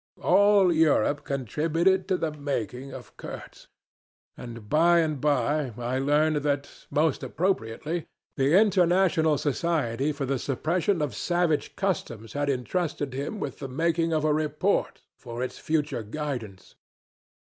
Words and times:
All 0.23 0.73
Europe 0.73 1.23
contributed 1.23 2.07
to 2.07 2.17
the 2.17 2.31
making 2.31 2.91
of 2.91 3.15
Kurtz; 3.17 3.67
and 4.35 4.67
by 4.67 4.97
and 4.97 5.21
by 5.21 5.73
I 5.77 5.99
learned 5.99 6.37
that, 6.37 6.87
most 6.89 7.21
appropriately, 7.21 8.07
the 8.35 8.57
International 8.59 9.37
Society 9.37 10.11
for 10.11 10.25
the 10.25 10.39
Suppression 10.39 11.03
of 11.03 11.13
Savage 11.13 11.75
Customs 11.75 12.33
had 12.33 12.49
intrusted 12.49 13.13
him 13.13 13.39
with 13.39 13.59
the 13.59 13.69
making 13.69 14.11
of 14.11 14.23
a 14.25 14.33
report, 14.33 15.03
for 15.17 15.43
its 15.43 15.59
future 15.59 16.01
guidance. 16.01 16.73